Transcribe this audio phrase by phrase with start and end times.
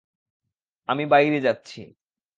[0.89, 1.81] আমি বাইরে যাচ্ছি।